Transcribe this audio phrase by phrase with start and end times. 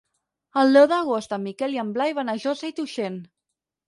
[0.59, 3.21] El deu d'agost en Miquel i en Blai van a Josa i Tuixén.